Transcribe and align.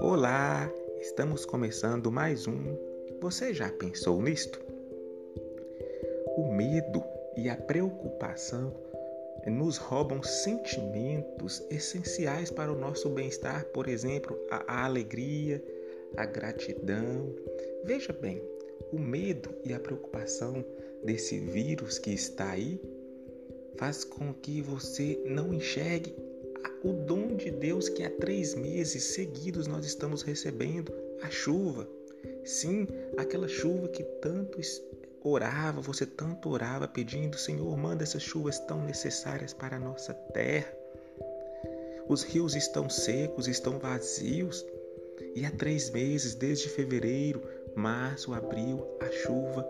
Olá, 0.00 0.68
estamos 1.00 1.44
começando 1.44 2.10
mais 2.10 2.48
um. 2.48 2.76
Você 3.20 3.54
já 3.54 3.70
pensou 3.70 4.20
nisto? 4.20 4.60
O 6.36 6.52
medo 6.52 7.04
e 7.36 7.48
a 7.48 7.56
preocupação 7.56 8.74
nos 9.46 9.76
roubam 9.76 10.22
sentimentos 10.24 11.64
essenciais 11.70 12.50
para 12.50 12.72
o 12.72 12.78
nosso 12.78 13.08
bem-estar, 13.10 13.64
por 13.66 13.86
exemplo, 13.86 14.36
a, 14.50 14.84
alegria, 14.84 15.62
a 16.16 16.26
gratidão. 16.26 17.32
Veja 17.84 18.12
bem, 18.12 18.42
o 18.92 18.98
medo 18.98 19.50
e 19.64 19.72
a 19.72 19.78
preocupação 19.78 20.64
desse 21.04 21.38
vírus 21.38 21.98
que 21.98 22.10
está 22.10 22.50
aí 22.50 22.80
faz 23.76 24.04
com 24.04 24.32
que 24.32 24.60
você 24.60 25.22
não 25.26 25.52
enxergue 25.52 26.14
o 26.84 26.92
dom 26.92 27.36
de 27.36 27.50
Deus 27.50 27.88
que 27.88 28.02
há 28.02 28.10
três 28.10 28.54
meses 28.54 29.04
seguidos 29.14 29.66
nós 29.66 29.86
estamos 29.86 30.22
recebendo 30.22 30.92
a 31.22 31.30
chuva. 31.30 31.88
Sim, 32.44 32.88
aquela 33.16 33.46
chuva 33.46 33.88
que 33.88 34.02
tanto 34.20 34.58
orava, 35.22 35.80
você 35.80 36.04
tanto 36.04 36.48
orava 36.48 36.88
pedindo, 36.88 37.38
Senhor, 37.38 37.76
manda 37.76 38.02
essas 38.02 38.22
chuvas 38.22 38.58
tão 38.58 38.84
necessárias 38.84 39.52
para 39.52 39.76
a 39.76 39.80
nossa 39.80 40.12
terra. 40.12 40.72
Os 42.08 42.24
rios 42.24 42.56
estão 42.56 42.90
secos, 42.90 43.46
estão 43.46 43.78
vazios. 43.78 44.64
E 45.34 45.46
há 45.46 45.50
três 45.50 45.88
meses, 45.90 46.34
desde 46.34 46.68
fevereiro, 46.68 47.42
março, 47.76 48.34
abril, 48.34 48.84
a 49.00 49.10
chuva 49.10 49.66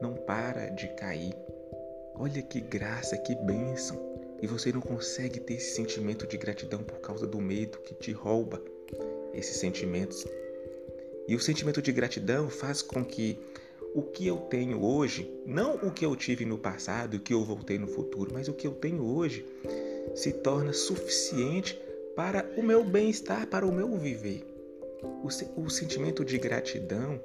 não 0.00 0.14
para 0.14 0.68
de 0.68 0.88
cair. 0.94 1.34
Olha 2.14 2.42
que 2.42 2.60
graça, 2.60 3.16
que 3.16 3.34
bênção. 3.34 4.00
E 4.40 4.46
você 4.46 4.72
não 4.72 4.80
consegue 4.80 5.40
ter 5.40 5.54
esse 5.54 5.74
sentimento 5.74 6.26
de 6.26 6.36
gratidão 6.36 6.82
por 6.82 7.00
causa 7.00 7.26
do 7.26 7.40
medo 7.40 7.78
que 7.78 7.94
te 7.94 8.12
rouba 8.12 8.62
esses 9.32 9.56
sentimentos. 9.56 10.26
E 11.28 11.34
o 11.34 11.40
sentimento 11.40 11.80
de 11.80 11.92
gratidão 11.92 12.50
faz 12.50 12.82
com 12.82 13.04
que 13.04 13.38
o 13.94 14.02
que 14.02 14.26
eu 14.26 14.38
tenho 14.38 14.82
hoje, 14.82 15.30
não 15.46 15.76
o 15.76 15.90
que 15.90 16.04
eu 16.04 16.16
tive 16.16 16.44
no 16.44 16.58
passado, 16.58 17.14
o 17.14 17.20
que 17.20 17.34
eu 17.34 17.44
voltei 17.44 17.78
no 17.78 17.86
futuro, 17.86 18.32
mas 18.32 18.48
o 18.48 18.54
que 18.54 18.66
eu 18.66 18.72
tenho 18.72 19.04
hoje, 19.04 19.44
se 20.14 20.32
torna 20.32 20.72
suficiente 20.72 21.80
para 22.16 22.44
o 22.56 22.62
meu 22.62 22.84
bem-estar, 22.84 23.46
para 23.46 23.66
o 23.66 23.72
meu 23.72 23.96
viver. 23.96 24.46
O, 25.56 25.68
sentimento 25.70 26.24
de 26.24 26.38
gratidão 26.38 27.20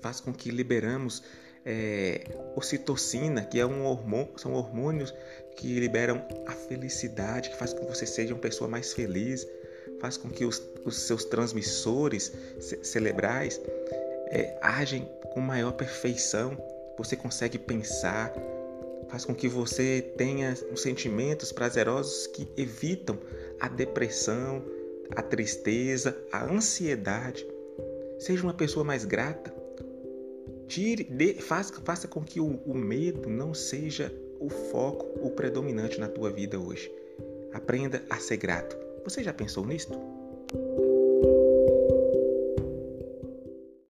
faz 0.00 0.20
com 0.20 0.32
que 0.32 0.50
liberamos 0.50 1.22
é, 1.64 2.24
ocitocina, 2.56 3.44
que 3.44 3.60
é 3.60 3.66
um 3.66 3.84
hormônio, 3.84 4.32
são 4.36 4.52
hormônios 4.52 5.14
que 5.56 5.78
liberam 5.78 6.24
a 6.46 6.52
felicidade, 6.52 7.50
que 7.50 7.56
faz 7.56 7.72
com 7.72 7.84
que 7.84 7.94
você 7.94 8.06
seja 8.06 8.34
uma 8.34 8.40
pessoa 8.40 8.68
mais 8.68 8.92
feliz, 8.92 9.46
faz 10.00 10.16
com 10.16 10.30
que 10.30 10.44
os, 10.44 10.62
os 10.84 10.98
seus 11.00 11.24
transmissores 11.24 12.32
cerebrais 12.82 13.60
é, 14.30 14.58
agem 14.62 15.08
com 15.32 15.40
maior 15.40 15.72
perfeição. 15.72 16.56
Você 16.96 17.16
consegue 17.16 17.58
pensar, 17.58 18.32
faz 19.08 19.24
com 19.24 19.34
que 19.34 19.48
você 19.48 20.02
tenha 20.16 20.56
sentimentos 20.76 21.52
prazerosos 21.52 22.26
que 22.28 22.48
evitam 22.56 23.18
a 23.60 23.68
depressão, 23.68 24.64
a 25.14 25.22
tristeza, 25.22 26.16
a 26.32 26.44
ansiedade. 26.44 27.46
Seja 28.18 28.42
uma 28.42 28.54
pessoa 28.54 28.84
mais 28.84 29.04
grata. 29.04 29.59
Tire, 30.70 31.02
de, 31.02 31.34
faça, 31.34 31.74
faça 31.80 32.06
com 32.06 32.22
que 32.22 32.38
o, 32.38 32.60
o 32.64 32.72
medo 32.72 33.28
não 33.28 33.52
seja 33.52 34.14
o 34.38 34.48
foco, 34.48 35.04
o 35.20 35.28
predominante 35.28 35.98
na 35.98 36.06
tua 36.06 36.30
vida 36.30 36.60
hoje. 36.60 36.88
Aprenda 37.52 38.04
a 38.08 38.20
ser 38.20 38.36
grato. 38.36 38.78
Você 39.02 39.24
já 39.24 39.32
pensou 39.32 39.66
nisto? 39.66 39.98